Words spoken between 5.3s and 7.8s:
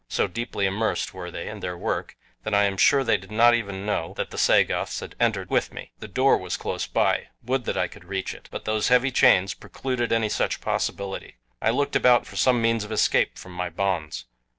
with me. The door was close by. Would that